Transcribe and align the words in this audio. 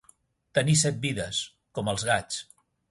Tenir 0.59 0.75
set 0.85 0.97
vides, 1.05 1.43
com 1.79 1.95
els 1.95 2.11
gats. 2.13 2.45